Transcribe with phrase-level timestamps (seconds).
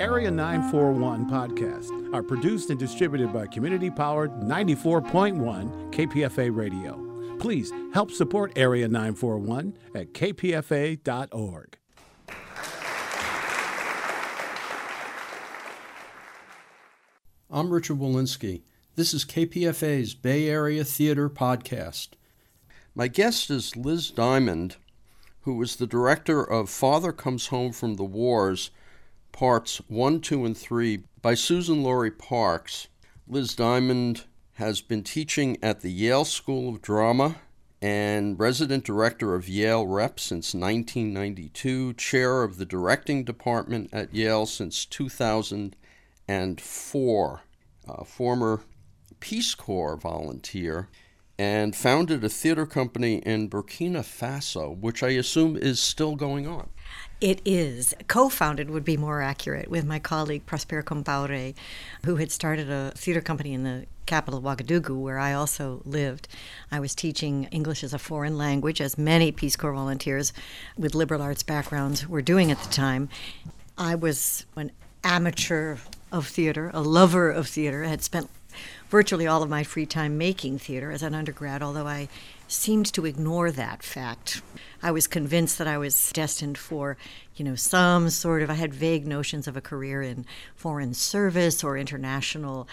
[0.00, 7.36] Area 941 podcasts are produced and distributed by community powered 94.1 KPFA Radio.
[7.38, 11.76] Please help support Area 941 at kpfa.org.
[17.50, 18.62] I'm Richard Wolinsky.
[18.94, 22.08] This is KPFA's Bay Area Theater Podcast.
[22.94, 24.76] My guest is Liz Diamond,
[25.42, 28.70] who was the director of Father Comes Home from the Wars,
[29.32, 32.88] parts 1, 2, and 3 by Suzan-Lori Parks.
[33.28, 37.36] Liz Diamond has been teaching at the Yale School of Drama
[37.82, 44.44] and resident director of Yale Rep since 1992, chair of the directing department at Yale
[44.44, 47.40] since 2004,
[47.88, 48.60] a former
[49.20, 50.88] Peace Corps volunteer,
[51.38, 56.68] and founded a theater company in Burkina Faso, which I assume is still going on.
[57.20, 57.94] It is.
[58.08, 61.54] Co founded would be more accurate with my colleague Prosper Compaore,
[62.06, 66.28] who had started a theater company in the capital of Ouagadougou, where I also lived.
[66.72, 70.32] I was teaching English as a foreign language, as many Peace Corps volunteers
[70.78, 73.10] with liberal arts backgrounds were doing at the time.
[73.76, 74.72] I was an
[75.04, 75.76] amateur
[76.10, 78.30] of theater, a lover of theater, I had spent
[78.88, 82.08] virtually all of my free time making theater as an undergrad, although I
[82.48, 84.42] seemed to ignore that fact.
[84.82, 86.96] I was convinced that I was destined for,
[87.36, 91.62] you know, some sort of, I had vague notions of a career in foreign service
[91.62, 92.66] or international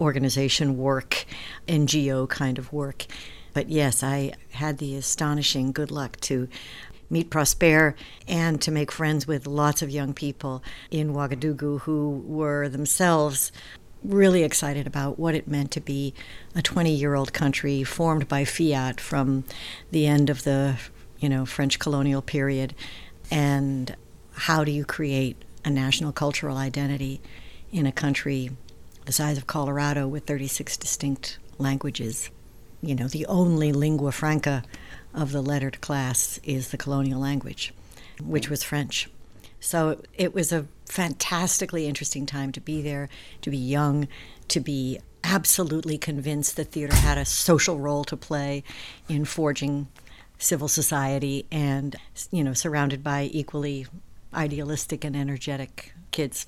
[0.00, 1.24] organization work,
[1.68, 3.06] NGO kind of work.
[3.52, 6.48] But yes, I had the astonishing good luck to
[7.10, 7.96] meet Prosper
[8.28, 13.50] and to make friends with lots of young people in Ouagadougou who were themselves
[14.02, 16.14] really excited about what it meant to be
[16.54, 19.44] a 20 year old country formed by fiat from
[19.90, 20.76] the end of the
[21.18, 22.74] you know French colonial period.
[23.30, 23.94] And
[24.32, 27.20] how do you create a national cultural identity
[27.72, 28.50] in a country
[29.04, 32.30] the size of Colorado with 36 distinct languages?
[32.82, 34.62] You know the only lingua franca
[35.12, 37.74] of the lettered class is the colonial language
[38.24, 39.08] which was French.
[39.60, 43.08] So it was a fantastically interesting time to be there,
[43.42, 44.08] to be young,
[44.48, 48.64] to be absolutely convinced that theater had a social role to play
[49.08, 49.88] in forging
[50.38, 51.96] civil society and,
[52.30, 53.86] you know, surrounded by equally
[54.34, 56.46] idealistic and energetic kids.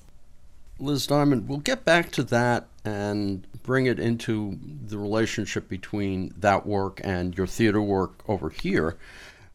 [0.79, 6.65] Liz Diamond, we'll get back to that and bring it into the relationship between that
[6.65, 8.97] work and your theater work over here.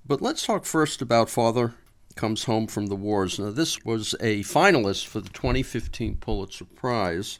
[0.06, 1.74] But let's talk first about Father
[2.18, 3.38] comes home from the wars.
[3.38, 7.38] Now, this was a finalist for the 2015 Pulitzer Prize.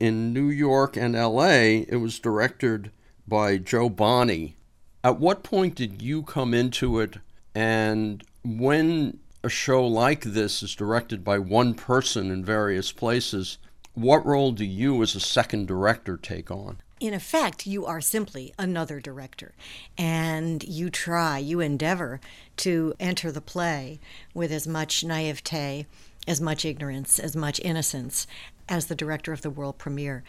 [0.00, 2.90] In New York and LA, it was directed
[3.28, 4.56] by Jo Bonney.
[5.04, 7.18] At what point did you come into it,
[7.54, 13.58] and when a show like this is directed by one person in various places,
[13.94, 16.78] what role do you as a second director take on?
[17.00, 19.54] In effect, you are simply another director.
[19.96, 22.20] And you try, you endeavor
[22.58, 24.00] to enter the play
[24.34, 25.86] with as much naivete,
[26.26, 28.26] as much ignorance, as much innocence
[28.68, 30.24] as the director of the world premiere.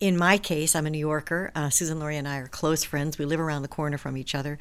[0.00, 1.50] In my case, I'm a New Yorker.
[1.54, 3.18] Uh, Suzan-Lori and I are close friends.
[3.18, 4.58] We live around the corner from each other.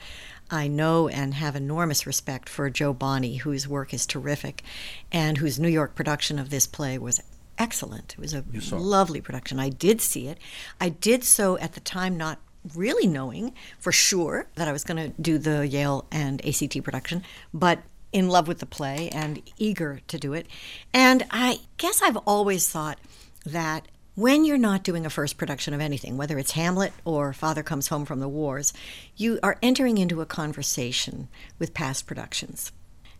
[0.50, 4.63] I know and have enormous respect for Jo Bonney, whose work is terrific,
[5.12, 7.22] and whose New York production of this play was
[7.57, 8.13] excellent.
[8.13, 9.59] It was a lovely production.
[9.59, 10.38] I did see it.
[10.79, 12.40] I did so at the time not
[12.75, 17.23] really knowing for sure that I was going to do the Yale and ACT production,
[17.53, 17.79] but
[18.12, 20.47] in love with the play and eager to do it.
[20.94, 23.00] And I guess I've always thought
[23.45, 27.62] that when you're not doing a first production of anything, whether it's Hamlet or Father
[27.63, 28.74] Comes Home from the Wars,
[29.16, 31.28] you are entering into a conversation
[31.59, 32.72] with past productions.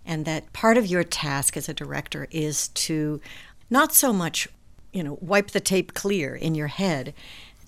[0.05, 3.21] And that part of your task as a director is to
[3.69, 4.47] not so much,
[4.94, 7.13] you know, wipe the tape clear in your head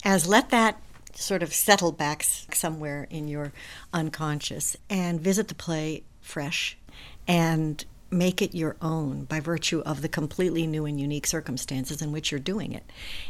[0.04, 0.82] as let that
[1.14, 3.52] sort of settle back somewhere in your
[3.94, 6.78] unconscious and visit the play fresh
[7.28, 12.12] and make it your own by virtue of the completely new and unique circumstances in
[12.12, 12.84] which you're doing it.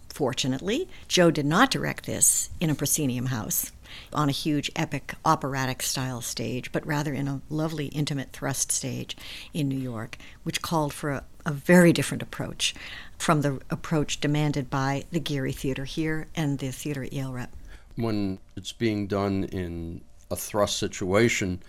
[0.08, 3.72] Fortunately, Jo did not direct this in a proscenium house
[4.14, 9.16] on a huge epic operatic style stage, but rather in a lovely intimate thrust stage
[9.54, 12.74] in New York, which called for a, a very different approach
[13.18, 17.52] from the approach demanded by the Geary Theater here and the theater at Yale Rep.
[17.96, 20.02] When it's being done in
[20.32, 21.62] a thrust situation,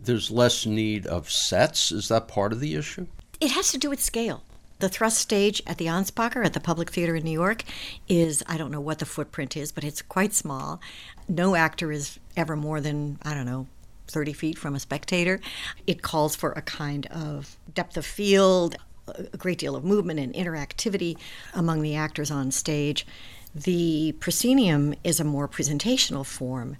[0.00, 1.92] there's less need of sets.
[1.92, 3.06] Is that part of the issue?
[3.40, 4.42] It has to do with scale.
[4.80, 7.64] The thrust stage at the Anspacher at the Public Theater in New York
[8.08, 10.80] is, I don't know what the footprint is, but it's quite small.
[11.28, 13.66] No actor is ever more than, I don't know,
[14.06, 15.40] 30 feet from a spectator.
[15.86, 18.76] It calls for a kind of depth of field,
[19.08, 21.18] a great deal of movement and interactivity
[21.54, 23.04] among the actors on stage.
[23.54, 26.76] The proscenium is a more presentational form.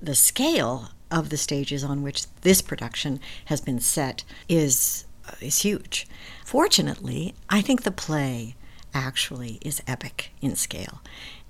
[0.00, 5.04] The scale of the stages on which this production has been set is
[5.40, 6.06] is huge.
[6.44, 8.54] Fortunately, I think the play
[8.92, 11.00] actually is epic in scale.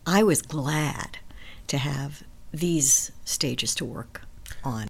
[0.07, 1.19] I was glad
[1.67, 4.23] to have these stages to work
[4.63, 4.87] on.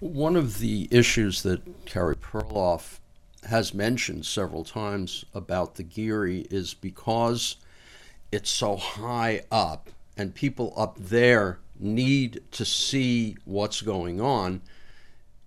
[0.00, 2.98] One of the issues that Carey Perloff
[3.48, 7.56] has mentioned several times about the Geary is because
[8.32, 14.62] it's so high up and people up there need to see what's going on,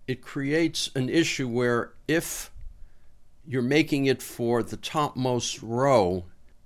[0.07, 2.49] it creates an issue where if
[3.51, 6.23] you're making it for the topmost row,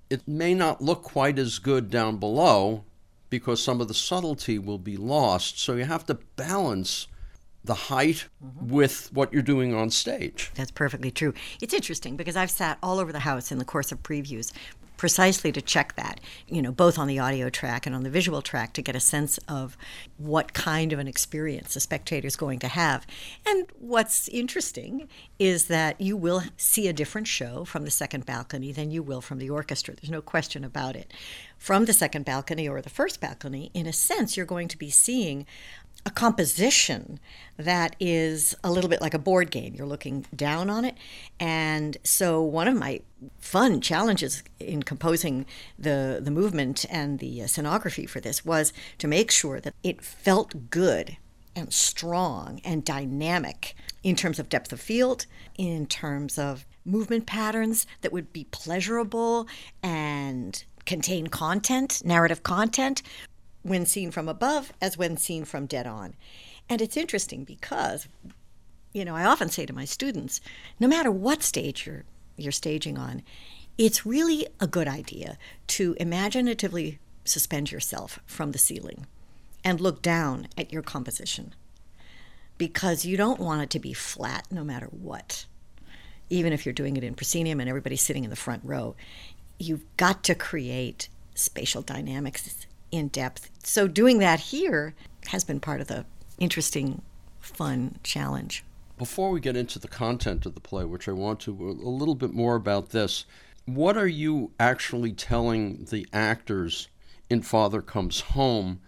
[0.08, 2.84] it may not look quite as good down below
[3.32, 5.60] because some of the subtlety will be lost.
[5.60, 7.08] So you have to balance
[7.64, 8.70] the height mm-hmm.
[8.70, 10.52] with what you're doing on stage.
[10.54, 11.34] That's perfectly true.
[11.60, 14.52] It's interesting because I've sat all over the house in the course of previews
[14.97, 18.42] precisely to check that, you know, both on the audio track and on the visual
[18.42, 19.77] track to get a sense of
[20.18, 23.06] what kind of an experience the spectator is going to have.
[23.45, 25.07] And what's interesting
[25.39, 29.21] is that you will see a different show from the second balcony than you will
[29.21, 29.95] from the orchestra.
[29.95, 31.13] There's no question about it.
[31.57, 34.90] From the second balcony or the first balcony, in a sense, you're going to be
[34.90, 35.46] seeing
[36.06, 37.19] a composition
[37.57, 39.74] that is a little bit like a board game.
[39.74, 40.96] You're looking down on it.
[41.40, 43.02] And so, one of my
[43.40, 45.46] fun challenges in composing
[45.80, 50.04] the, the movement and the uh, scenography for this was to make sure that it
[50.04, 51.18] felt good
[51.56, 55.25] and strong and dynamic in terms of depth of field,
[55.57, 59.48] in terms of movement patterns that would be pleasurable
[59.81, 63.02] and contain content, narrative content,
[63.64, 66.14] when seen from above as when seen from dead on.
[66.70, 68.08] And it's interesting because,
[68.94, 70.42] you know, I often say to my students,
[70.80, 72.04] no matter what stage you're,
[72.38, 73.24] you're staging on,
[73.78, 75.38] it's really a good idea
[75.68, 79.08] to imaginatively suspend yourself from the ceiling
[79.64, 81.54] and look down at your composition
[82.58, 85.46] because you don't want it to be flat no matter what.
[86.30, 88.96] Even if you're doing it in proscenium and everybody's sitting in the front row,
[89.60, 93.50] you've got to create spatial dynamics in depth.
[93.63, 94.96] So doing that here
[95.28, 96.06] has been part of the
[96.40, 97.02] interesting,
[97.40, 98.63] fun challenge.
[98.98, 102.16] Before we get into the content of the play, which I want to a little
[102.16, 103.25] bit more about this,
[103.66, 106.88] what are you actually telling the actors
[107.30, 108.80] in Father Comes Home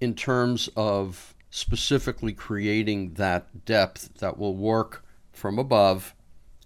[0.00, 6.14] in terms of specifically creating that depth that will work from above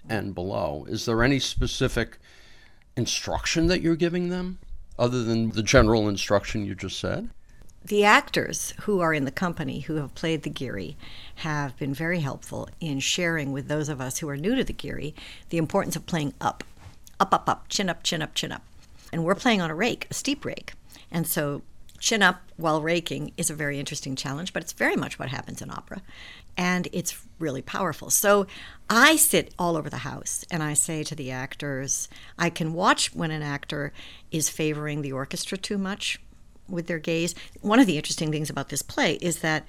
[0.08, 0.86] and below?
[0.88, 2.18] Is there any specific
[2.96, 4.58] instruction that you're giving them?
[4.98, 7.28] other than the general instruction you just said?
[7.84, 10.96] The actors who are in the company who have played the Geary
[11.36, 14.72] have been very helpful in sharing with those of us who are new to the
[14.72, 15.14] Geary
[15.50, 16.62] the importance of playing up,
[17.18, 18.62] up, up, up, chin up, chin up, chin up.
[19.12, 20.74] And we're playing on a rake, a steep rake.
[21.10, 21.62] And so
[21.98, 25.60] chin up while raking is a very interesting challenge, but it's very much what happens
[25.60, 26.02] in opera.
[26.56, 28.08] And it's really powerful.
[28.08, 28.46] So
[28.88, 32.08] I sit all over the house and I say to the actors,
[32.38, 33.92] I can watch when an actor
[34.30, 36.18] is favoring the orchestra too much
[36.68, 37.34] with their gaze.
[37.60, 39.66] One of the interesting things about this play is that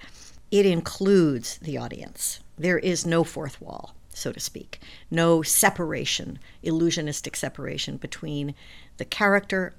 [0.52, 2.40] it includes the audience.
[2.58, 4.80] There is no fourth wall, so to speak,
[5.10, 8.54] no separation, illusionistic separation between
[8.98, 9.74] the character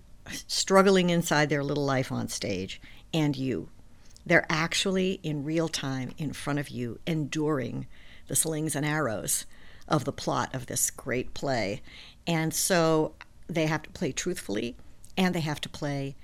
[0.49, 2.81] struggling inside their little life on stage
[3.13, 3.69] and you.
[4.27, 7.87] They're actually in real time in front of you, enduring
[8.29, 9.45] the slings and arrows
[9.87, 11.83] of the plot of this great play.
[12.27, 13.15] And so
[13.49, 14.77] they have to play truthfully
[15.17, 16.17] and they have to play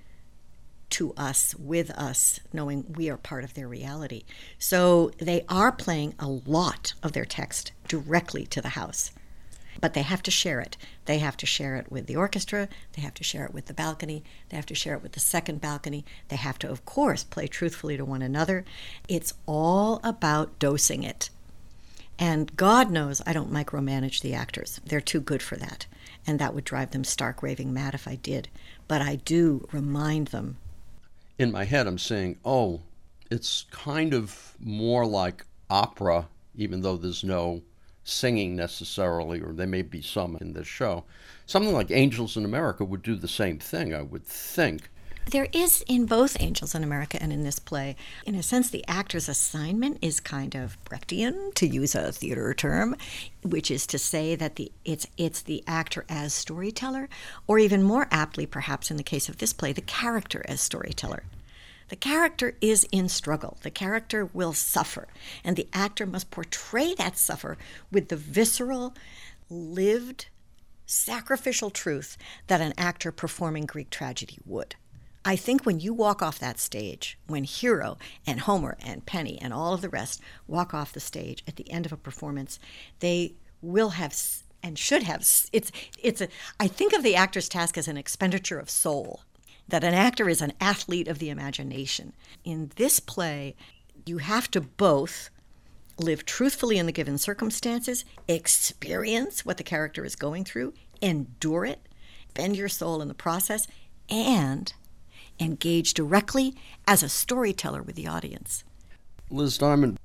[0.90, 4.24] to us, with us, knowing we are part of their reality.
[4.58, 9.12] So they are playing a lot of their text directly to the house
[9.80, 10.76] but they have to share it.
[11.06, 13.74] They have to share it with the orchestra, they have to share it with the
[13.74, 17.24] balcony, they have to share it with the second balcony, they have to, of course,
[17.24, 18.64] play truthfully to one another.
[19.08, 21.30] It's all about dosing it.
[22.18, 24.78] And God knows I don't micromanage the actors.
[24.84, 25.86] They're too good for that.
[26.26, 28.48] And that would drive them stark raving mad if I did.
[28.88, 30.58] But I do remind them.
[31.38, 32.82] In my head, I'm saying, oh,
[33.30, 37.62] it's kind of more like opera, even though there's no
[38.10, 41.04] singing necessarily, or there may be some in this show.
[41.46, 44.90] Something like Angels in America would do the same thing, I would think.
[45.30, 47.94] There is in both Angels in America and in this play,
[48.26, 52.96] in a sense, the actor's assignment is kind of Brechtian, to use a theater term,
[53.42, 57.08] which is to say that the it's it's the actor as storyteller,
[57.46, 61.22] or even more aptly, perhaps in the case of this play, the character as storyteller.
[61.90, 63.58] The character is in struggle.
[63.62, 65.08] The character will suffer,
[65.42, 67.58] and the actor must portray that suffer
[67.90, 68.94] with the visceral,
[69.50, 70.28] lived
[70.86, 72.16] sacrificial truth
[72.46, 74.76] that an actor performing Greek tragedy would.
[75.24, 79.52] I think when you walk off that stage, when Hero and Homer and Penny and
[79.52, 82.60] all of the rest walk off the stage at the end of a performance,
[83.00, 84.14] they will have
[84.62, 86.28] and should have it's it's a
[86.58, 89.22] I think of the actor's task as an expenditure of soul
[89.70, 92.12] that an actor is an athlete of the imagination.
[92.44, 93.56] In this play,
[94.06, 95.30] you have to both
[95.98, 101.88] live truthfully in the given circumstances, experience what the character is going through, endure it,
[102.34, 103.66] bend your soul in the process,
[104.08, 104.72] and
[105.38, 106.54] engage directly
[106.86, 108.64] as a storyteller with the audience.
[109.30, 109.98] Liz Diamond,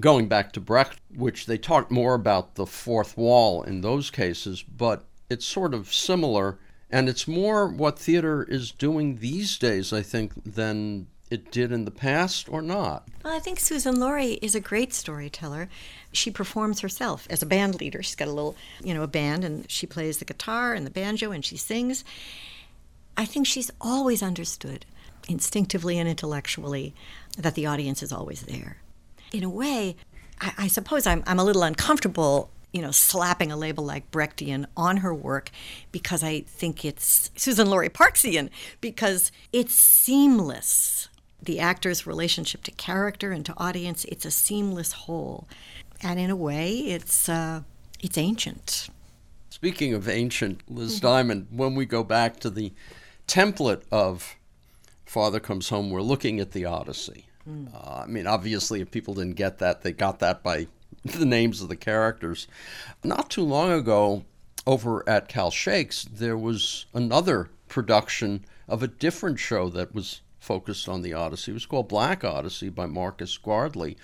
[0.00, 4.62] going back to Brecht, which they talked more about the fourth wall in those cases,
[4.62, 6.58] but it's sort of similar,
[6.90, 11.84] and it's more what theater is doing these days, I think, than it did in
[11.84, 13.06] the past or not?
[13.22, 15.68] Well, I think Suzan-Lori is a great storyteller.
[16.12, 18.02] She performs herself as a band leader.
[18.02, 20.90] She's got a little, you know, a band and she plays the guitar and the
[20.90, 22.04] banjo and she sings.
[23.16, 24.86] I think she's always understood
[25.28, 26.94] instinctively and intellectually
[27.36, 28.78] that the audience is always there.
[29.32, 29.96] In a way,
[30.40, 34.66] I, I suppose I'm, I'm a little uncomfortable you know, slapping a label like Brechtian
[34.76, 35.50] on her work
[35.90, 41.08] because I think it's Suzan-Lori Parksian because it's seamless
[41.42, 44.04] the actor's relationship to character and to audience.
[44.06, 45.48] It's a seamless whole,
[46.02, 47.62] and in a way, it's uh,
[48.00, 48.88] it's ancient.
[49.50, 51.06] Speaking of ancient, Liz mm-hmm.
[51.06, 52.72] Diamond, when we go back to the
[53.26, 54.36] template of
[55.04, 57.26] Father Comes Home, we're looking at the Odyssey.
[57.48, 57.74] Mm.
[57.74, 60.66] Uh, I mean, obviously, if people didn't get that, they got that by
[61.04, 62.46] the names of the characters.
[63.04, 64.24] Not too long ago,
[64.66, 70.88] over at Cal Shakes, there was another production of a different show that was focused
[70.88, 71.52] on the Odyssey.
[71.52, 73.96] It was called Black Odyssey by Marcus Gardley.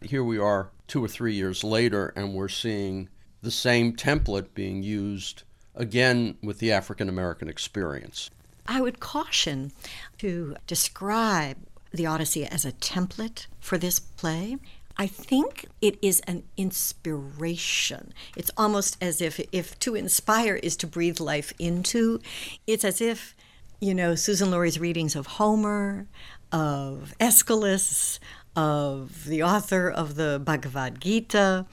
[0.00, 3.08] Here we are two or three years later, and we're seeing
[3.42, 5.42] the same template being used
[5.74, 8.30] again with the African American experience.
[8.66, 9.72] I would caution
[10.18, 11.58] to describe
[11.92, 14.58] the Odyssey as a template for this play.
[14.96, 18.12] I think it is an inspiration.
[18.36, 22.20] It's almost as if if to inspire is to breathe life into,
[22.66, 23.34] it's as if
[23.80, 26.06] you know, Suzan-Lori's readings of Homer,
[26.50, 28.18] of Aeschylus,
[28.56, 31.66] of the author of the Bhagavad Gita,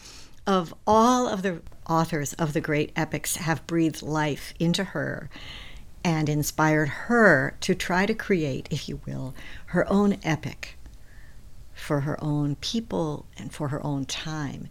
[0.45, 5.29] of all of the authors of the great epics have breathed life into her
[6.03, 9.35] and inspired her to try to create, if you will,
[9.67, 10.77] her own epic
[11.81, 14.67] for her own people and for her own time.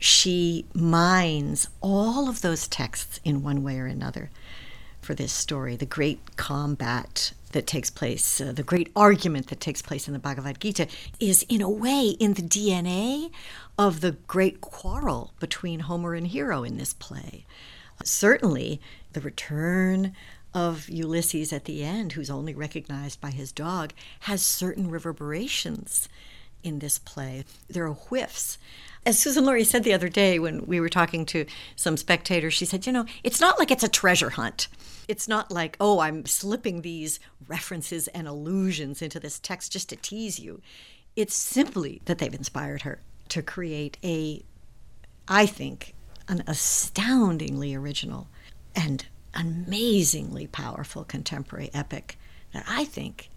[0.00, 4.30] She mines all of those texts in one way or another
[5.02, 9.82] for this story the great combat that takes place, uh, the great argument that takes
[9.82, 10.88] place in the Bhagavad Gita,
[11.20, 13.30] is in a way in the DNA
[13.78, 17.44] of the great quarrel between Homer and Hero in this play.
[18.02, 18.80] Certainly,
[19.12, 20.14] the return
[20.54, 26.08] of Ulysses at the end, who's only recognized by his dog, has certain reverberations
[26.64, 27.44] in this play.
[27.68, 28.58] There are whiffs
[29.06, 31.44] as Suzan-Lori said the other day when we were talking to
[31.76, 34.68] some spectators, she said, you know, it's not like it's a treasure hunt.
[35.08, 39.96] It's not like, oh, I'm slipping these references and allusions into this text just to
[39.96, 40.62] tease you.
[41.16, 44.42] It's simply that they've inspired her to create a,
[45.28, 45.94] I think,
[46.26, 48.28] an astoundingly original
[48.74, 49.04] and
[49.34, 52.18] amazingly powerful contemporary epic
[52.54, 53.28] that I think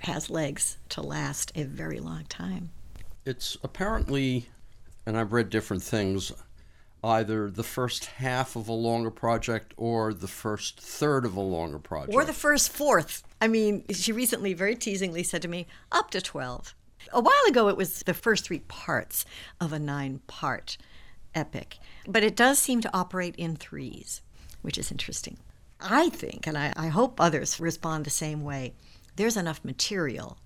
[0.00, 2.70] has legs to last a very long time.
[3.24, 4.48] It's apparently
[5.06, 6.32] and I've read different things,
[7.02, 11.78] either the first half of a longer project or the first third of a longer
[11.78, 12.14] project.
[12.14, 13.22] Or the first fourth.
[13.40, 16.74] I mean, she recently very teasingly said to me, up to 12.
[17.12, 19.26] A while ago, it was the first three parts
[19.60, 20.78] of a nine part
[21.34, 24.22] epic, but it does seem to operate in threes,
[24.62, 25.36] which is interesting.
[25.80, 28.72] I think, and I, I hope others respond the same way,
[29.16, 30.38] there's enough material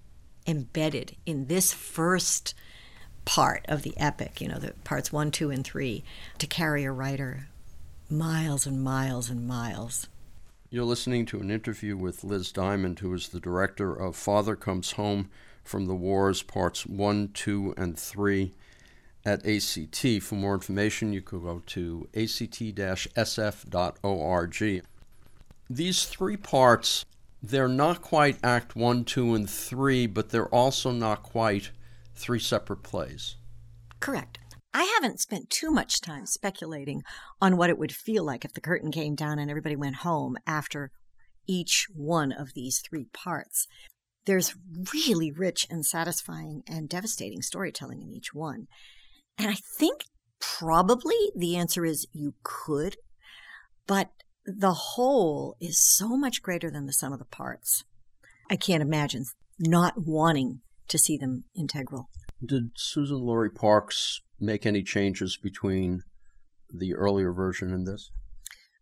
[0.48, 2.54] embedded in this first
[3.24, 6.02] part of the epic, you know, the parts one, two, and three,
[6.38, 7.48] to carry a writer
[8.10, 10.08] miles and miles and miles.
[10.70, 14.92] You're listening to an interview with Liz Diamond, who is the director of Father Comes
[14.92, 15.30] Home
[15.62, 18.54] from the Wars, parts one, two, and three
[19.24, 20.22] at ACT.
[20.22, 22.32] For more information, you could go to act
[23.14, 24.84] sf.org.
[25.70, 27.04] These three parts,
[27.42, 31.70] they're not quite Act 1, 2, and 3, but they're also not quite
[32.14, 33.36] three separate plays.
[34.00, 34.38] Correct.
[34.74, 37.02] I haven't spent too much time speculating
[37.40, 40.36] on what it would feel like if the curtain came down and everybody went home
[40.46, 40.90] after
[41.46, 43.66] each one of these three parts.
[44.26, 44.54] There's
[44.92, 48.66] really rich and satisfying and devastating storytelling in each one.
[49.38, 50.02] And I think
[50.40, 52.96] probably the answer is you could,
[53.86, 54.10] but
[54.56, 57.84] the whole is so much greater than the sum of the parts.
[58.50, 59.24] I can't imagine
[59.58, 62.08] not wanting to see them integral.
[62.44, 66.02] Did Suzan-Lori Parks make any changes between
[66.72, 68.10] the earlier version and this?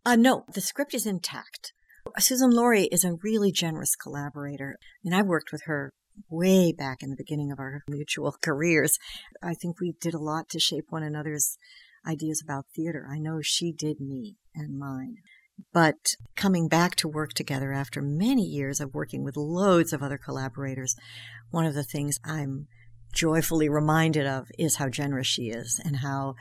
[0.05, 1.73] Uh, no, the script is intact.
[2.21, 4.77] Suzan-Lori is a really generous collaborator.
[4.81, 5.91] I mean, I worked with her
[6.31, 8.99] way back in the beginning of our mutual careers.
[9.43, 11.59] I think we did a lot to shape one another's
[12.07, 13.09] ideas about theater.
[13.11, 15.17] I know she did me and mine.
[15.73, 20.19] But coming back to work together after many years of working with loads of other
[20.19, 20.97] collaborators,
[21.51, 22.67] one of the things I'm
[23.13, 26.35] joyfully reminded of is how generous she is and how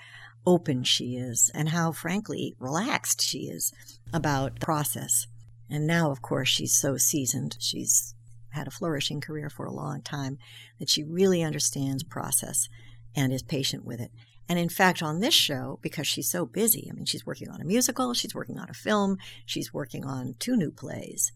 [0.46, 3.72] open she is and how frankly relaxed she is
[4.14, 5.28] about the process.
[5.70, 7.58] And now, of course, she's so seasoned.
[7.60, 8.14] She's
[8.50, 10.38] had a flourishing career for a long time
[10.80, 12.68] that she really understands process
[13.16, 14.12] and is patient with it.
[14.48, 17.62] And in fact, on this show, because she's so busy, I mean, she's working on
[17.62, 21.32] a musical, she's working on a film, she's working on two new plays,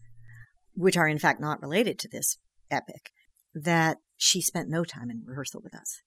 [0.74, 2.38] which are in fact not related to this
[2.70, 3.10] epic,
[3.54, 6.02] that she spent no time in rehearsal with us.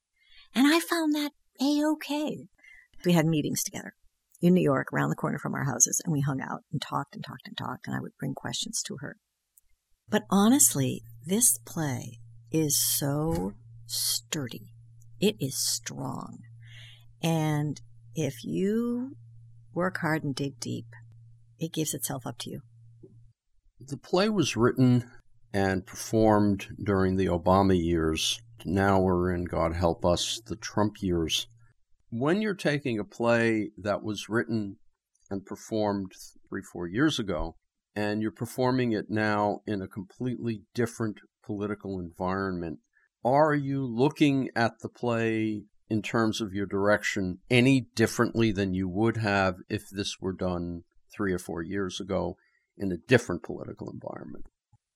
[0.55, 2.47] And I found that a okay.
[3.05, 3.95] We had meetings together
[4.41, 7.15] in New York, around the corner from our houses, and we hung out and talked
[7.15, 9.17] and talked and talked, and I would bring questions to her.
[10.09, 12.19] But honestly, this play
[12.51, 13.53] is so
[13.87, 14.73] sturdy.
[15.19, 16.39] It is strong.
[17.23, 17.79] And
[18.15, 19.15] if you
[19.73, 20.87] work hard and dig deep,
[21.57, 22.61] it gives itself up to you.
[23.79, 25.09] The play was written
[25.53, 28.41] and performed during the Obama years.
[28.65, 31.47] Now we're in, God help us, the Trump years.
[32.09, 34.77] When you're taking a play that was written
[35.29, 36.11] and performed
[36.49, 37.55] three, four years ago,
[37.95, 42.79] and you're performing it now in a completely different political environment,
[43.23, 48.87] are you looking at the play in terms of your direction any differently than you
[48.87, 50.83] would have if this were done
[51.15, 52.37] three or four years ago
[52.77, 54.45] in a different political environment?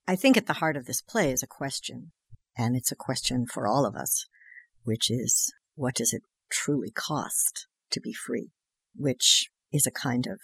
[0.08, 2.12] I think at the heart of this play is a question,
[2.58, 4.26] and it's a question for all of us,
[4.84, 8.52] which is what does it truly cost to be free?
[8.96, 10.40] Which is a kind of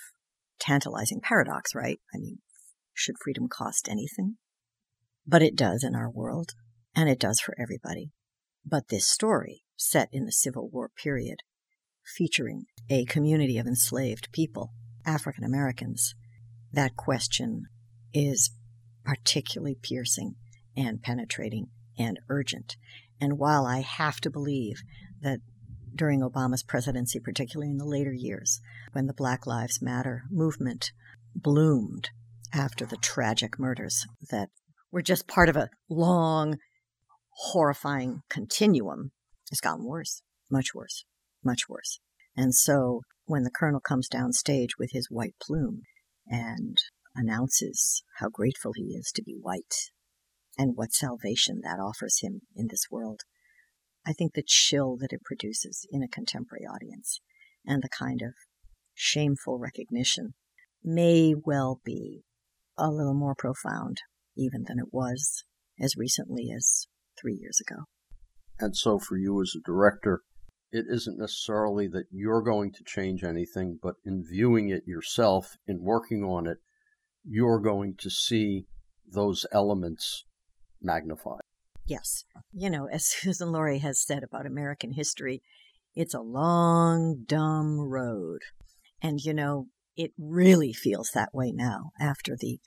[0.60, 2.00] tantalizing paradox, right?
[2.14, 2.40] I mean,
[2.94, 4.38] should freedom cost anything?
[5.26, 6.52] But it does in our world,
[6.96, 8.12] and it does for everybody.
[8.66, 11.40] But this story set in the Civil War period,
[12.16, 14.72] featuring a community of enslaved people,
[15.06, 16.16] African Americans,
[16.72, 17.64] that question
[18.14, 18.52] is
[19.04, 20.36] particularly piercing
[20.76, 22.76] and penetrating and urgent.
[23.20, 24.82] And while I have to believe
[25.22, 25.40] that
[25.96, 28.60] during Obama's presidency, particularly in the later years,
[28.94, 30.92] when the Black Lives Matter movement
[31.36, 32.10] bloomed
[32.52, 34.50] after the tragic murders that
[34.92, 36.58] were just part of a long,
[37.30, 39.12] horrifying continuum
[39.52, 41.06] it's gotten worse, much worse,
[41.44, 42.00] much worse.
[42.36, 45.82] And so when the colonel comes down stage with his white plume
[46.28, 46.78] and
[47.16, 49.92] announces how grateful he is to be white
[50.58, 53.22] and what salvation that offers him in this world,
[54.06, 57.22] I think the chill that it produces in a contemporary audience
[57.66, 58.34] and the kind of
[58.94, 60.34] shameful recognition
[60.84, 62.24] may well be
[62.78, 64.02] a little more profound
[64.36, 65.44] even than it was
[65.80, 66.88] as recently as
[67.20, 67.84] three years ago.
[68.60, 70.22] And so, for you as a director,
[70.72, 75.84] it isn't necessarily that you're going to change anything, but in viewing it yourself, in
[75.84, 76.58] working on it,
[77.24, 78.66] you're going to see
[79.08, 80.26] those elements
[80.82, 81.42] magnified.
[81.86, 82.26] Yes.
[82.52, 85.42] You know, as Suzan-Lori has said about American history,
[85.96, 88.42] it's a long, dumb road.
[89.02, 92.60] And, you know, it really feels that way now after the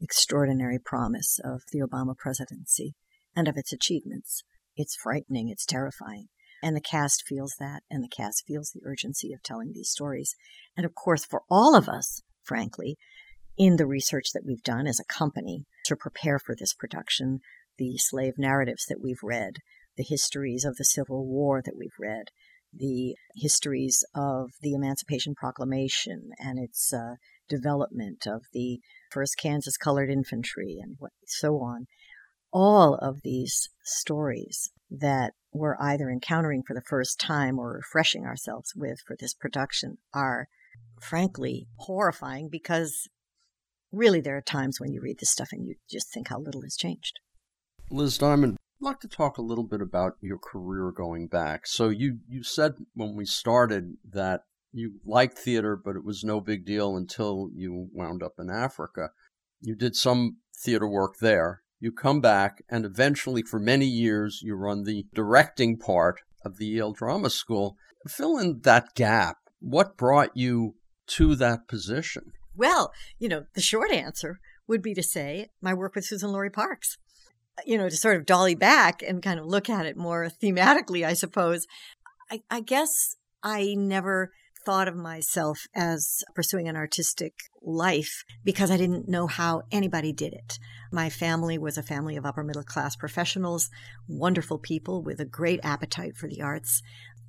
[0.00, 2.94] extraordinary promise of the Obama presidency
[3.34, 4.42] and of its achievements.
[4.76, 6.28] It's frightening, it's terrifying.
[6.62, 10.34] And the cast feels that, and the cast feels the urgency of telling these stories.
[10.76, 12.96] And of course, for all of us, frankly,
[13.58, 17.40] in the research that we've done as a company to prepare for this production,
[17.78, 19.54] the slave narratives that we've read,
[19.96, 22.26] the histories of the Civil War that we've read,
[22.72, 27.14] the histories of the Emancipation Proclamation and its uh,
[27.48, 31.86] development of the first Kansas Colored Infantry and what, so on
[32.52, 38.74] all of these stories that we're either encountering for the first time or refreshing ourselves
[38.76, 40.48] with for this production are
[41.00, 43.08] frankly horrifying because
[43.92, 46.62] really there are times when you read this stuff and you just think how little
[46.62, 47.20] has changed.
[47.90, 51.66] Liz Diamond, I'd like to talk a little bit about your career going back.
[51.66, 56.40] So you, you said when we started that you liked theater, but it was no
[56.40, 59.10] big deal until you wound up in Africa.
[59.60, 64.54] You did some theater work there you come back, and eventually, for many years, you
[64.54, 67.76] run the directing part of the Yale Drama School.
[68.08, 69.36] Fill in that gap.
[69.60, 70.76] What brought you
[71.08, 72.32] to that position?
[72.54, 76.96] Well, you know, the short answer would be to say my work with Suzan-Lori Parks.
[77.64, 81.06] You know, to sort of dolly back and kind of look at it more thematically,
[81.06, 81.66] I suppose.
[82.30, 84.32] I, I guess I never
[84.66, 90.32] thought of myself as pursuing an artistic life because I didn't know how anybody did
[90.32, 90.58] it.
[90.92, 93.70] My family was a family of upper middle class professionals,
[94.08, 96.82] wonderful people with a great appetite for the arts,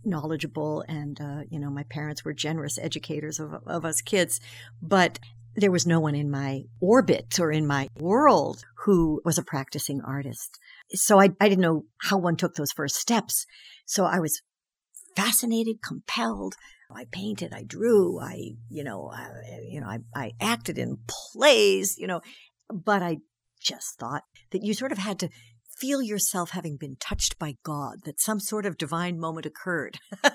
[0.04, 4.39] knowledgeable, and, uh, you know, my parents were generous educators of, of us kids.
[4.82, 5.19] But
[5.56, 10.02] there was no one in my orbit or in my world who was a practicing
[10.02, 10.58] artist.
[10.89, 13.45] So I, I didn't know how one took those first steps.
[13.86, 14.41] So I was
[15.15, 16.56] fascinated, compelled.
[16.89, 19.30] I painted, I drew, I, you know, I,
[19.69, 22.21] you know, I, I acted in plays, you know,
[22.69, 23.17] but I
[23.60, 25.30] just thought that you sort of had to
[25.78, 30.00] feel yourself having been touched by God, that some sort of divine moment occurred.
[30.23, 30.34] and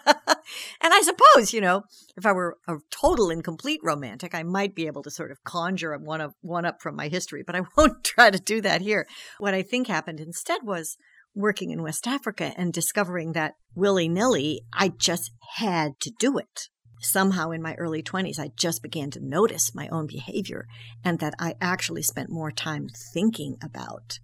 [0.80, 1.82] I suppose, you know,
[2.16, 5.42] if I were a total and complete romantic, I might be able to sort of
[5.42, 8.82] conjure one up, one up from my history, but I won't try to do that
[8.82, 9.06] here.
[9.38, 10.96] What I think happened instead was
[11.34, 16.68] working in West Africa and discovering that willy nilly, I just had to do it.
[17.00, 20.66] Somehow in my early 20s, I just began to notice my own behavior
[21.04, 24.18] and that I actually spent more time thinking about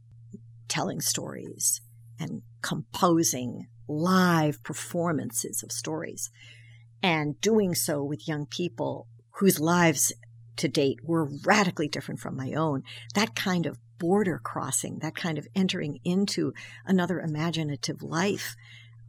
[0.68, 1.80] telling stories
[2.20, 6.30] and composing live performances of stories
[7.02, 10.12] and doing so with young people whose lives
[10.56, 12.82] to date were radically different from my own.
[13.14, 16.52] That kind of border crossing, that kind of entering into
[16.86, 18.54] another imaginative life,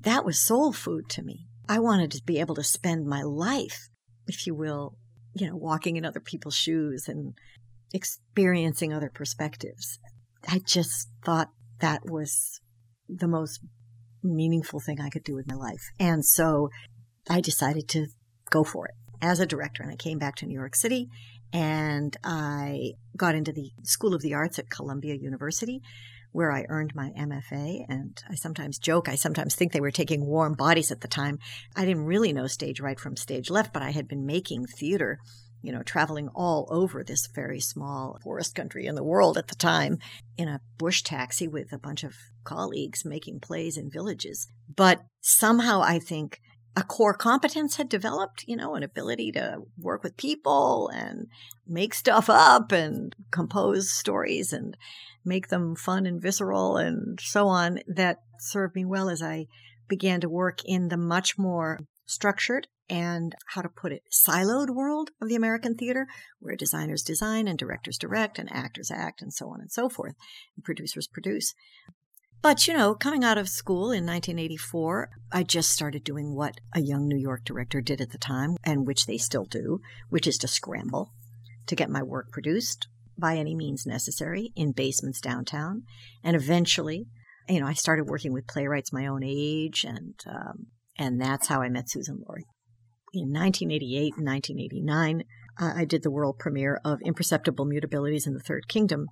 [0.01, 1.47] that was soul food to me.
[1.67, 3.89] I wanted to be able to spend my life,
[4.27, 4.97] if you will,
[5.33, 7.33] you know, walking in other people's shoes and
[7.93, 9.99] experiencing other perspectives.
[10.47, 11.49] I just thought
[11.79, 12.59] that was
[13.07, 13.61] the most
[14.23, 15.83] meaningful thing I could do with my life.
[15.99, 16.69] And so
[17.29, 18.07] I decided to
[18.49, 19.83] go for it as a director.
[19.83, 21.07] And I came back to New York City
[21.51, 25.81] and I got into the School of the Arts at Columbia University,
[26.31, 27.85] where I earned my MFA.
[27.89, 31.39] And I sometimes joke, I sometimes think they were taking warm bodies at the time.
[31.75, 35.17] I didn't really know stage right from stage left, but I had been making theater,
[35.61, 39.55] you know, traveling all over this very small poorest country in the world at the
[39.55, 39.97] time
[40.37, 44.47] in a bush taxi with a bunch of colleagues making plays in villages.
[44.73, 46.39] But somehow I think
[46.75, 51.27] a core competence had developed, you know, an ability to work with people and
[51.67, 54.77] make stuff up and compose stories and
[55.25, 59.47] make them fun and visceral and so on that served me well as I
[59.87, 65.11] began to work in the much more structured and how to put it siloed world
[65.21, 66.07] of the American theater
[66.39, 70.15] where designers design and directors direct and actors act and so on and so forth
[70.55, 71.53] and producers produce.
[72.41, 76.79] But, you know, coming out of school in 1984, I just started doing what a
[76.79, 80.37] young New York director did at the time, and which they still do, which is
[80.39, 81.13] to scramble
[81.67, 85.83] to get my work produced by any means necessary in basements downtown.
[86.23, 87.07] And eventually,
[87.49, 91.61] you know, I started working with playwrights my own age, and um, and that's how
[91.61, 92.45] I met Suzan-Lori.
[93.13, 95.23] In 1988 and 1989,
[95.59, 99.07] uh, I did the world premiere of Imperceptible Mutabilities in the Third Kingdom,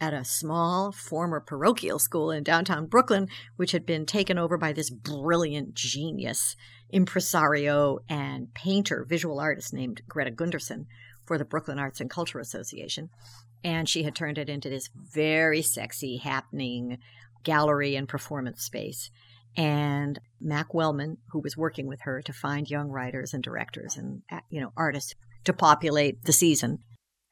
[0.00, 4.72] at a small former parochial school in downtown Brooklyn, which had been taken over by
[4.72, 6.56] this brilliant genius,
[6.90, 10.86] impresario, and painter, visual artist named Greta Gunderson
[11.26, 13.10] for the Brooklyn Arts and Culture Association.
[13.62, 16.98] And she had turned it into this very sexy, happening
[17.44, 19.10] gallery and performance space.
[19.56, 24.22] And Mac Wellman, who was working with her to find young writers and directors and
[24.30, 26.78] uh, you know artists to populate the season,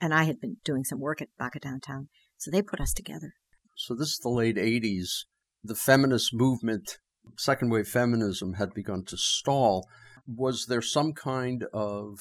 [0.00, 3.35] and I had been doing some work at Baca Downtown so they put us together.
[3.77, 5.24] So this is the late 80s.
[5.62, 6.98] The feminist movement,
[7.37, 9.87] second wave feminism, had begun to stall.
[10.27, 12.20] Was there some kind of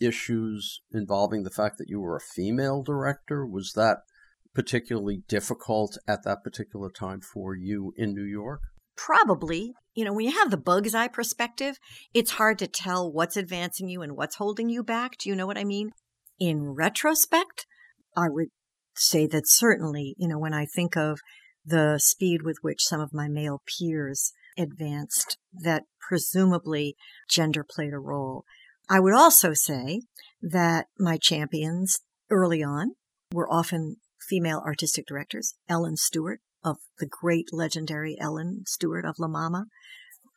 [0.00, 3.46] issues involving the fact that you were a female director?
[3.46, 3.98] Was that
[4.54, 8.60] particularly difficult at that particular time for you in New York?
[8.96, 9.72] Probably.
[9.94, 11.78] You know, when you have the bug's eye perspective,
[12.12, 15.18] it's hard to tell what's advancing you and what's holding you back.
[15.18, 15.90] Do you know what I mean?
[16.38, 17.66] In retrospect,
[18.16, 18.48] I would
[18.94, 21.20] say that certainly, you know, when I think of
[21.64, 26.96] the speed with which some of my male peers advanced, that presumably
[27.28, 28.44] gender played a role.
[28.88, 30.02] I would also say
[30.42, 32.92] that my champions early on
[33.32, 33.96] were often
[34.28, 35.54] female artistic directors.
[35.68, 39.66] Ellen Stewart of the great legendary Ellen Stewart of La Mama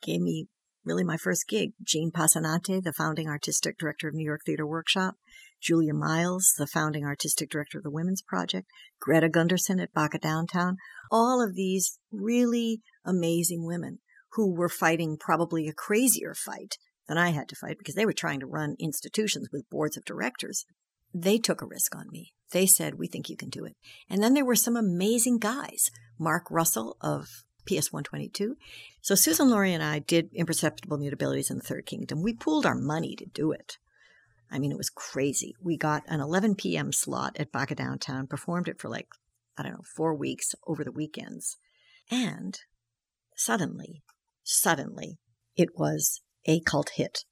[0.02, 0.46] gave me
[0.84, 1.72] really my first gig.
[1.82, 5.16] Jean Passanante, the founding artistic director of New York Theater Workshop,
[5.60, 8.68] Julia Miles, the founding artistic director of the Women's Project,
[9.00, 10.76] Greta Gunderson at Baca Downtown,
[11.10, 13.98] all of these really amazing women
[14.32, 16.76] who were fighting probably a crazier fight
[17.08, 20.04] than I had to fight because they were trying to run institutions with boards of
[20.04, 20.64] directors.
[21.14, 22.34] they took a risk on me.
[22.52, 23.76] They said, We think you can do it.
[24.10, 25.90] And then there were some amazing guys.
[26.18, 28.56] Mark Russell of PS 122.
[29.00, 32.22] So Suzan-Lori and I did Imperceptible Mutabilities in the Third Kingdom.
[32.22, 33.78] We pooled our money to do it.
[34.50, 35.54] I mean, it was crazy.
[35.62, 36.92] We got an 11 p.m.
[36.92, 39.08] slot at Baca Downtown, performed it for like,
[39.56, 41.56] I don't know, four weeks over the weekends.
[42.10, 42.58] And
[43.36, 44.02] suddenly,
[44.42, 45.18] suddenly,
[45.56, 47.24] it was a cult hit.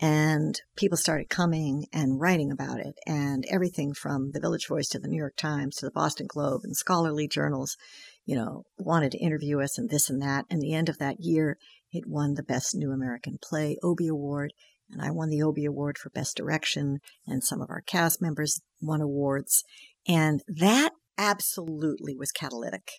[0.00, 4.98] And people started coming and writing about it, and everything from the Village Voice to
[4.98, 7.76] the New York Times to the Boston Globe and scholarly journals,
[8.26, 10.46] you know, wanted to interview us and this and that.
[10.50, 11.58] And the end of that year,
[11.92, 14.52] it won the Best New American Play Obie Award,
[14.90, 18.60] and I won the Obie Award for Best Direction, and some of our cast members
[18.80, 19.62] won awards.
[20.06, 22.90] And that absolutely was catalytic.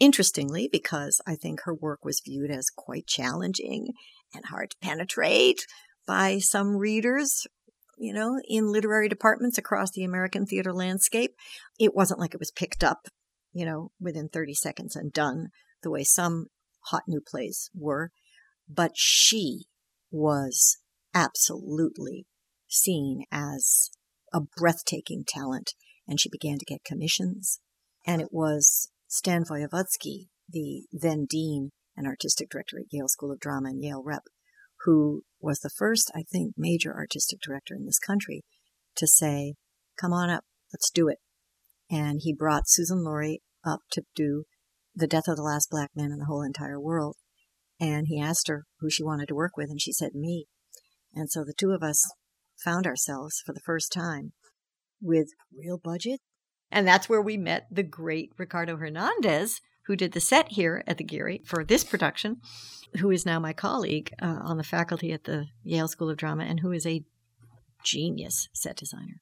[0.00, 3.88] Interestingly, because I think her work was viewed as quite challenging
[4.34, 5.66] and hard to penetrate
[6.06, 7.46] by some readers,
[7.96, 11.32] you know, in literary departments across the American theater landscape.
[11.78, 13.06] It wasn't like it was picked up,
[13.52, 15.48] you know, within 30 seconds and done
[15.82, 16.46] the way some
[16.86, 18.10] hot new plays were.
[18.68, 19.66] But she
[20.10, 20.78] was
[21.14, 22.26] absolutely
[22.68, 23.90] seen as
[24.32, 25.72] a breathtaking talent,
[26.06, 27.60] and she began to get commissions.
[28.06, 33.40] And it was Stan Wojewodski, the then dean and artistic director at Yale School of
[33.40, 34.24] Drama and Yale Rep,
[34.84, 38.42] who was the first, I think, major artistic director in this country
[38.96, 39.54] to say,
[39.98, 41.18] Come on up, let's do it.
[41.90, 44.44] And he brought Suzan-Lori up to do
[44.94, 47.16] The Death of the Last Black Man in the Whole Entire World.
[47.80, 50.46] And he asked her who she wanted to work with, and she said, Me.
[51.14, 52.04] And so the two of us
[52.56, 54.32] found ourselves for the first time
[55.00, 56.20] with real budget.
[56.70, 60.98] And that's where we met the great Ricardo Hernandez, who did the set here at
[60.98, 62.40] the Geary for this production,
[62.98, 66.44] who is now my colleague uh, on the faculty at the Yale School of Drama
[66.44, 67.04] and who is a
[67.84, 69.20] genius set designer.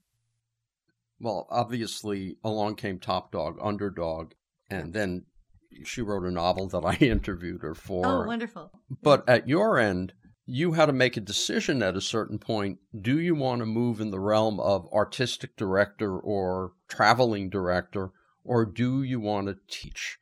[1.21, 4.33] Well, obviously, along came Top Dog, Underdog,
[4.71, 5.27] and then
[5.85, 8.07] she wrote a novel that I interviewed her for.
[8.07, 8.71] Oh, wonderful.
[9.03, 10.15] But at your end,
[10.55, 12.79] you had to make a decision at a certain point.
[13.01, 18.11] Do you want to move in the realm of artistic director or traveling director,
[18.45, 20.19] or do you want to teach?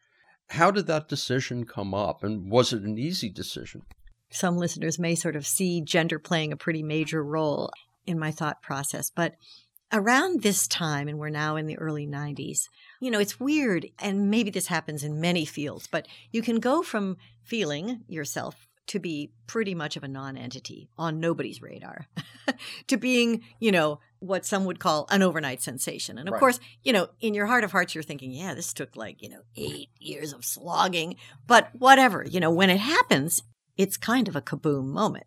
[0.51, 3.83] How did that decision come up, and was it an easy decision?
[4.31, 7.73] Some listeners may sort of see gender playing a pretty major role
[8.07, 9.35] in my thought process, but
[9.93, 12.69] around this time, and we're now in the early 90s,
[13.01, 16.85] you know, it's weird, and maybe this happens in many fields, but you can go
[16.85, 22.09] from feeling yourself to be pretty much of a non-entity on nobody's radar
[22.89, 26.19] to being, you know, what some would call an overnight sensation.
[26.19, 26.41] And of right.
[26.41, 29.29] course, you know, in your heart of hearts, you're thinking, yeah, this took like, you
[29.29, 31.15] know, eight years of slogging,
[31.47, 33.45] but whatever, you know, when it happens,
[33.77, 35.27] it's kind of a kaboom moment.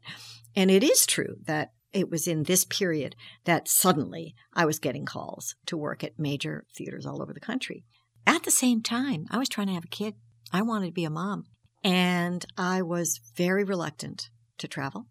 [0.57, 5.05] And it is true that it was in this period that suddenly I was getting
[5.05, 7.85] calls to work at major theaters all over the country.
[8.27, 10.15] At the same time, I was trying to have a kid.
[10.51, 11.45] I wanted to be a mom.
[11.83, 15.07] And I was very reluctant to travel.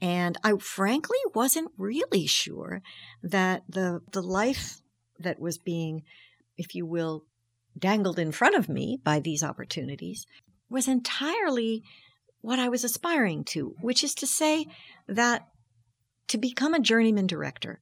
[0.00, 2.82] And I frankly wasn't really sure
[3.22, 4.80] that the, the life
[5.18, 6.02] that was being,
[6.56, 7.24] if you will,
[7.78, 10.26] dangled in front of me by these opportunities
[10.68, 11.82] was entirely
[12.40, 14.66] what I was aspiring to, which is to say
[15.08, 15.48] that
[16.28, 17.80] to become a journeyman director,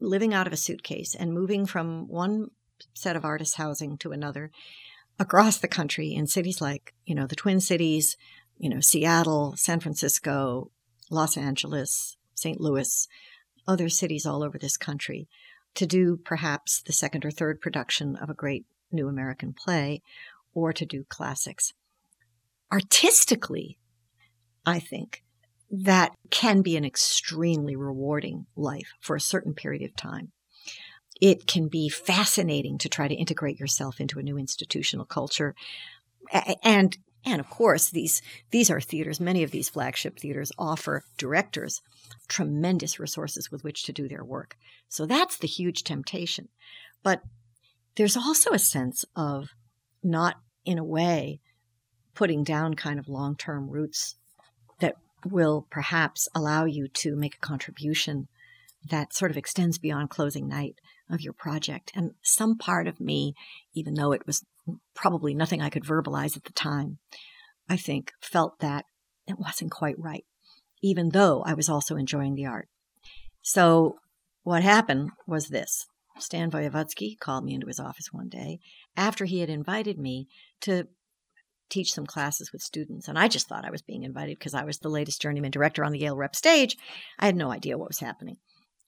[0.00, 2.48] living out of a suitcase and moving from one
[2.94, 4.50] set of artist housing to another
[5.18, 8.16] across the country in cities like, you know, the Twin Cities,
[8.58, 10.70] you know, Seattle, San Francisco,
[11.10, 12.60] Los Angeles, St.
[12.60, 13.08] Louis,
[13.66, 15.28] other cities all over this country
[15.74, 20.02] to do perhaps the second or third production of a great new American play
[20.54, 21.72] or to do classics.
[22.70, 23.78] Artistically,
[24.66, 25.22] I think
[25.70, 30.32] that can be an extremely rewarding life for a certain period of time
[31.20, 35.54] it can be fascinating to try to integrate yourself into a new institutional culture.
[36.62, 38.20] And and of course, these
[38.50, 39.20] these are theaters.
[39.20, 41.80] Many of these flagship theaters offer directors
[42.28, 44.56] tremendous resources with which to do their work.
[44.88, 46.48] So that's the huge temptation.
[47.02, 47.22] But
[47.96, 49.50] there's also a sense of
[50.02, 51.40] not, in a way,
[52.14, 54.16] putting down kind of long term roots
[54.80, 58.28] that will perhaps allow you to make a contribution
[58.88, 60.80] that sort of extends beyond closing night
[61.12, 61.92] of your project.
[61.94, 63.34] And some part of me,
[63.74, 64.44] even though it was
[64.94, 66.98] probably nothing I could verbalize at the time,
[67.68, 68.84] I think felt that
[69.26, 70.24] it wasn't quite right,
[70.82, 72.68] even though I was also enjoying the art.
[73.42, 73.96] So
[74.42, 75.86] what happened was this.
[76.18, 78.60] Stan Wojewodski called me into his office one day
[78.96, 80.28] after he had invited me
[80.60, 80.86] to
[81.70, 83.08] teach some classes with students.
[83.08, 85.82] And I just thought I was being invited because I was the latest journeyman director
[85.84, 86.76] on the Yale Rep stage.
[87.18, 88.36] I had no idea what was happening.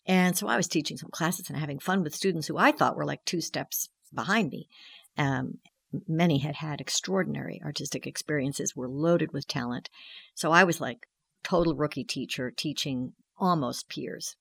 [0.07, 2.97] And so I was teaching some classes and having fun with students who I thought
[2.97, 4.69] were like two steps behind me.
[5.17, 5.59] Um,
[6.07, 9.89] many had had extraordinary artistic experiences, were loaded with talent.
[10.35, 11.07] So I was like
[11.43, 14.37] total rookie teacher teaching almost peers.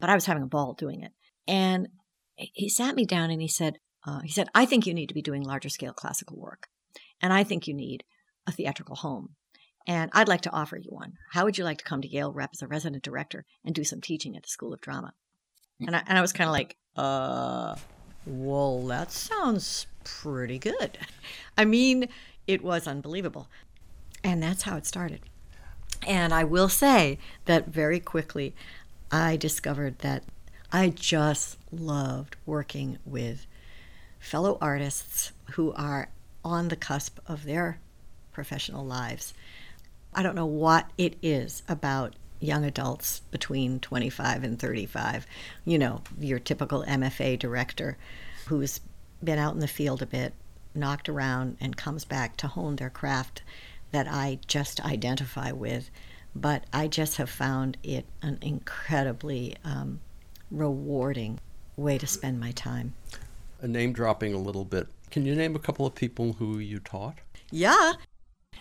[0.00, 1.12] But I was having a ball doing it.
[1.46, 1.88] And
[2.36, 5.14] he sat me down and he said, uh, he said, I think you need to
[5.14, 6.68] be doing larger scale classical work.
[7.20, 8.04] And I think you need
[8.46, 9.36] a theatrical home.
[9.86, 11.14] And I'd like to offer you one.
[11.32, 13.84] How would you like to come to Yale Rep as a resident director and do
[13.84, 15.12] some teaching at the School of Drama?
[15.80, 17.76] And I, and I was kind of like, uh,
[18.26, 20.98] well, that sounds pretty good.
[21.58, 22.08] I mean,
[22.46, 23.48] it was unbelievable.
[24.22, 25.20] And that's how it started.
[26.06, 28.54] And I will say that very quickly,
[29.10, 30.24] I discovered that
[30.72, 33.46] I just loved working with
[34.18, 36.08] fellow artists who are
[36.44, 37.78] on the cusp of their
[38.32, 39.34] professional lives.
[40.14, 45.26] I don't know what it is about young adults between 25 and 35.
[45.64, 47.96] You know, your typical MFA director
[48.46, 48.80] who's
[49.22, 50.34] been out in the field a bit,
[50.74, 53.42] knocked around, and comes back to hone their craft
[53.92, 55.90] that I just identify with.
[56.36, 60.00] But I just have found it an incredibly um,
[60.50, 61.38] rewarding
[61.76, 62.94] way to spend my time.
[63.60, 64.88] A name dropping a little bit.
[65.10, 67.18] Can you name a couple of people who you taught?
[67.50, 67.92] Yeah.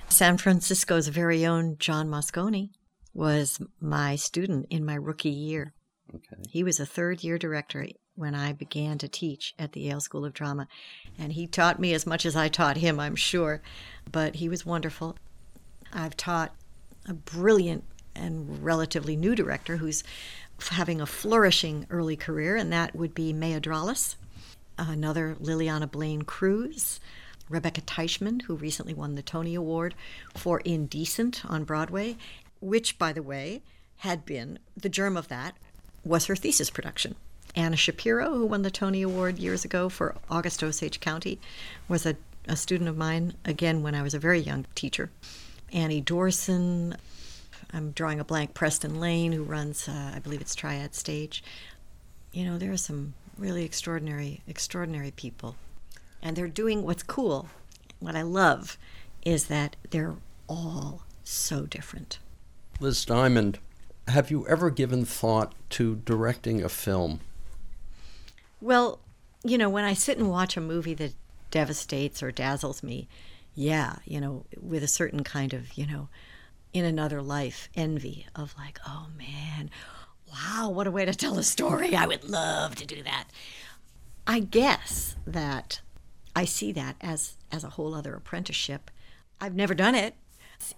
[0.09, 2.69] San Francisco's very own John Moscone
[3.13, 5.73] was my student in my rookie year.
[6.13, 6.41] Okay.
[6.49, 10.25] He was a third year director when I began to teach at the Yale School
[10.25, 10.67] of Drama.
[11.17, 13.61] And he taught me as much as I taught him, I'm sure.
[14.11, 15.17] But he was wonderful.
[15.91, 16.55] I've taught
[17.07, 17.83] a brilliant
[18.15, 20.03] and relatively new director who's
[20.69, 24.15] having a flourishing early career, and that would be Maya Dralas,
[24.77, 26.99] another Lileana Blain-Cruz,
[27.49, 29.95] Rebecca Taichman, who recently won the Tony Award
[30.35, 32.17] for Indecent on Broadway,
[32.59, 33.61] which, by the way,
[33.97, 35.55] had been the germ of that
[36.03, 37.15] was her thesis production.
[37.55, 41.39] Anna Shapiro, who won the Tony Award years ago for August Osage County,
[41.87, 42.15] was a,
[42.47, 45.11] a student of mine, again, when I was a very young teacher.
[45.71, 46.97] Annie Dorsen,
[47.71, 51.43] I'm drawing a blank, Preston Lane, who runs, uh, I believe it's Triad Stage.
[52.31, 55.55] You know, there are some really extraordinary, extraordinary people.
[56.23, 57.49] And they're doing what's cool.
[57.99, 58.77] What I love
[59.23, 60.15] is that they're
[60.47, 62.17] all so different.
[62.79, 63.59] Liz Diamond,
[64.07, 67.19] have you ever given thought to directing a film?
[68.61, 68.99] Well,
[69.43, 71.13] you know, when I sit and watch a movie that
[71.51, 73.07] devastates or dazzles me,
[73.53, 76.09] yeah, you know, with a certain kind of, you know,
[76.73, 79.69] in another life envy of like, oh man,
[80.31, 81.95] wow, what a way to tell a story.
[81.95, 83.25] I would love to do that.
[84.25, 85.81] I guess that
[86.35, 88.89] I see that as as a whole other apprenticeship.
[89.39, 90.15] I've never done it.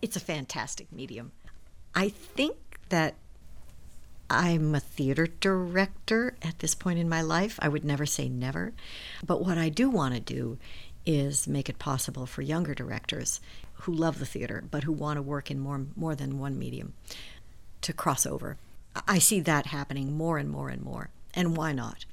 [0.02, 1.32] It's a fantastic medium.
[1.94, 2.58] I think
[2.89, 3.15] that
[4.30, 7.60] I'm a theater director at this point in my life.
[7.62, 8.74] I would never say never.
[9.26, 10.58] But what I do want to do
[11.06, 13.39] is make it possible for younger directors
[13.82, 16.94] who love the theater but who want to work in more more than one medium
[17.82, 18.58] to cross over.
[19.08, 21.10] I see that happening more and more and more.
[21.34, 22.06] And why not?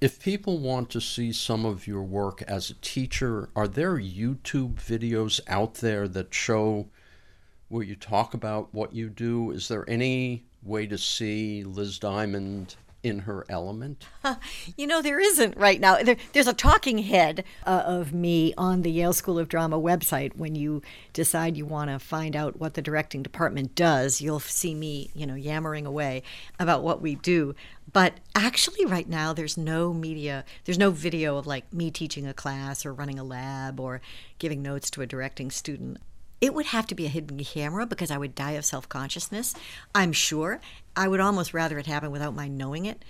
[0.00, 4.74] If people want to see some of your work as a teacher, are there YouTube
[4.74, 6.86] videos out there that show
[7.68, 9.50] where you talk about what you do?
[9.50, 14.06] Is there any way to see Liz Diamond in her element?
[14.76, 16.00] you know, there isn't right now.
[16.00, 20.36] There, there's a talking head uh, of me on the Yale School of Drama website.
[20.36, 20.80] When you
[21.12, 25.26] decide you want to find out what the directing department does, you'll see me, you
[25.26, 26.22] know, yammering away
[26.60, 27.56] about what we do.
[27.90, 32.34] But actually, right now, there's no media, there's no video of like me teaching a
[32.34, 34.00] class or running a lab or
[34.38, 35.98] giving notes to a directing student
[36.40, 39.54] it would have to be a hidden camera because I would die of self consciousness,
[39.94, 40.60] I'm sure.
[40.96, 43.04] I would almost rather it happen without my knowing it.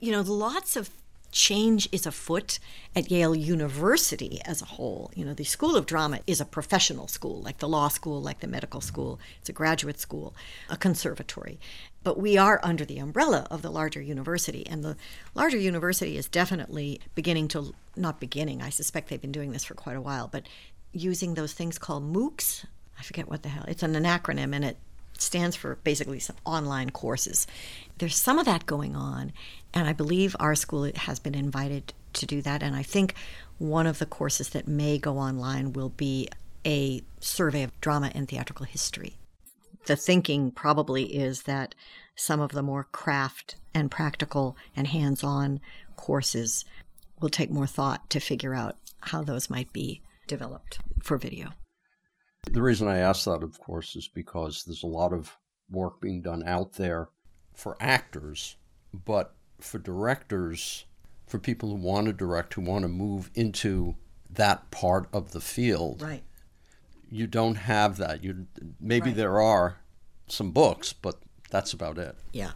[0.00, 0.90] You know, lots of
[1.30, 2.58] change is afoot
[2.96, 5.10] at Yale University as a whole.
[5.14, 8.40] You know, the School of Drama is a professional school, like the law school, like
[8.40, 9.20] the medical school.
[9.40, 10.34] It's a graduate school,
[10.70, 11.58] a conservatory.
[12.04, 14.66] But we are under the umbrella of the larger university.
[14.66, 14.96] And the
[15.34, 19.74] larger university is definitely beginning to, not beginning, I suspect they've been doing this for
[19.74, 20.44] quite a while, but
[20.92, 22.64] using those things called MOOCs.
[22.98, 23.64] I forget what the hell.
[23.68, 24.76] It's an, acronym and it
[25.18, 27.46] stands for basically some online courses.
[27.98, 29.32] There's some of that going on,
[29.74, 32.62] and I believe our school has been invited to do that.
[32.62, 33.14] And I think
[33.58, 36.28] one of the courses that may go online will be
[36.64, 39.16] a survey of drama and theatrical history.
[39.86, 41.74] The thinking probably is that
[42.14, 45.60] some of the more craft and practical and hands on
[45.96, 46.64] courses
[47.20, 51.50] will take more thought to figure out how those might be developed for video.
[52.50, 55.36] The reason I ask that, of course, is because there's a lot of
[55.70, 57.08] work being done out there
[57.54, 58.56] for actors
[58.92, 60.86] But for directors,
[61.26, 63.96] for people who want to direct, who want to move into
[64.30, 66.22] that part of the field, Right.
[67.10, 68.22] You don't have that.
[68.24, 68.46] You
[68.80, 69.16] maybe Right.
[69.16, 69.78] there are
[70.28, 71.16] some books, but
[71.50, 72.16] that's about it.
[72.32, 72.52] Yeah.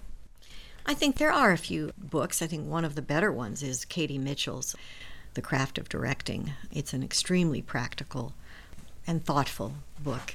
[0.85, 2.43] I think there are a few books.
[2.43, 4.75] I think one of the better ones is Katie Mitchell's
[5.35, 6.53] The Craft of Directing.
[6.73, 8.35] It's an extremely practical
[9.07, 10.35] and thoughtful book.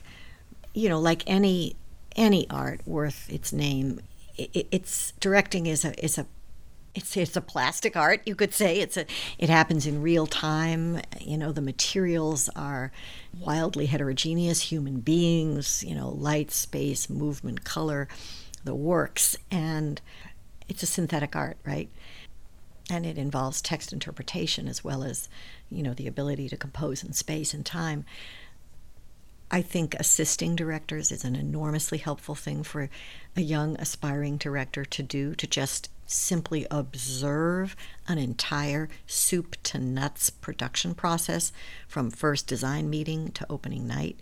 [0.73, 1.75] You know, like any
[2.15, 3.99] any art worth its name,
[4.37, 6.25] it, it's directing is a is a
[6.97, 8.79] it's it's a plastic art you could say.
[8.79, 9.05] It's a
[9.37, 10.99] it happens in real time.
[11.21, 12.91] You know the materials are
[13.39, 18.07] wildly heterogeneous human beings you know light space movement color
[18.63, 19.37] the works.
[19.51, 20.01] And
[20.67, 21.89] it's a synthetic art right?
[22.89, 25.29] And it involves text interpretation as well as
[25.69, 28.05] you know the ability to compose in space and time.
[29.49, 32.89] I think assisting directors is an enormously helpful thing for
[33.35, 37.75] a young aspiring director to do, to just simply observe
[38.07, 41.51] an entire soup to nuts production process
[41.87, 44.19] from first design meeting to opening night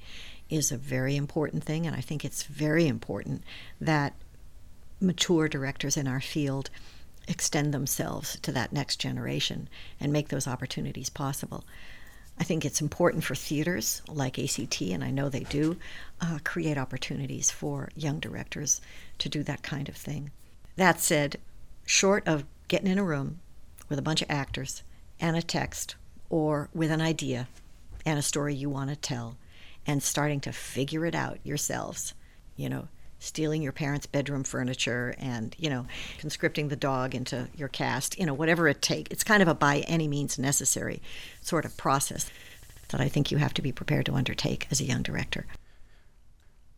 [0.49, 1.87] is a very important thing.
[1.87, 3.43] And I think it's very important
[3.79, 4.13] that
[4.99, 6.69] mature directors in our field
[7.27, 9.67] extend themselves to that next generation
[9.99, 11.63] and make those opportunities possible.
[12.37, 15.77] I think it's important for theaters like ACT, and I know they do,
[16.19, 18.81] uh, create opportunities for young directors
[19.19, 20.31] to do that kind of thing.
[20.75, 21.37] That said,
[21.85, 23.39] short of getting in a room
[23.89, 24.83] with a bunch of actors
[25.19, 25.95] and a text,
[26.29, 27.47] or with an idea
[28.05, 29.37] and a story you want to tell,
[29.87, 32.13] and starting to figure it out yourselves,
[32.55, 32.87] you know,
[33.19, 35.85] stealing your parents' bedroom furniture and, you know,
[36.19, 39.09] conscripting the dog into your cast, you know, whatever it takes.
[39.11, 41.01] It's kind of a by any means necessary
[41.41, 42.29] sort of process
[42.89, 45.45] that I think you have to be prepared to undertake as a young director.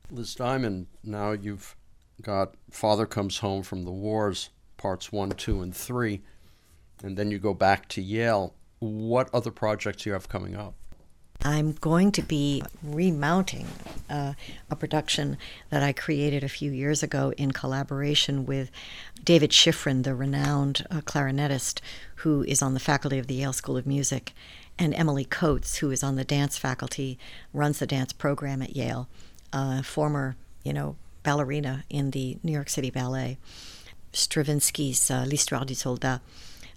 [0.10, 1.76] Liz Diamond, now you've
[2.22, 6.22] got Father Comes Home from the Wars, parts one, two, and three,
[7.04, 8.54] and then you go back to Yale.
[8.80, 10.76] What other projects do you have coming up?
[11.44, 13.68] I'm going to be remounting
[14.10, 14.34] uh,
[14.72, 15.38] a production
[15.70, 18.72] that I created a few years ago in collaboration with
[19.24, 21.80] David Schifrin, the renowned uh, clarinetist
[22.18, 24.34] who is on the faculty of the Yale School of Music,
[24.80, 27.20] and Emily Coates, who is on the dance faculty,
[27.54, 29.08] runs the dance program at Yale,
[29.54, 33.38] uh, former, you know, ballerina in the New York City Ballet.
[34.14, 36.22] Stravinsky's uh, L'Histoire du Soldat,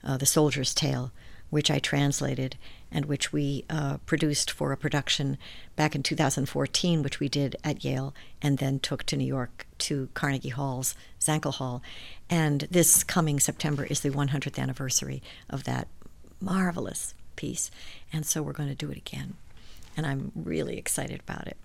[0.05, 1.13] uh, The Soldier's Tale,
[1.51, 2.57] which I translated
[2.93, 5.39] and which we uh, produced for a production
[5.77, 10.09] back in 2014, which we did at Yale and then took to New York to
[10.15, 11.83] Carnegie Hall's Zankel Hall.
[12.29, 15.89] And this coming September is the 100th anniversary of that
[16.41, 17.71] marvelous piece.
[18.13, 19.35] And so we're going to do it again.
[19.97, 21.57] And I'm really excited about it.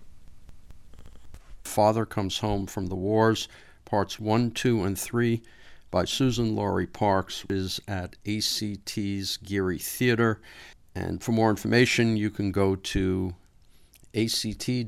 [1.63, 3.47] Father Comes Home from the Wars,
[3.85, 5.41] parts one, two, and three
[5.91, 10.41] by Suzan-Lori Parks is at ACT's Geary Theater.
[10.93, 13.35] And for more information, you can go to
[14.13, 14.85] act-sf.org.